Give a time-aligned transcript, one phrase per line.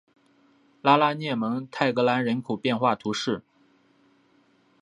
[0.81, 3.43] 拉拉涅蒙泰格兰人口变化图示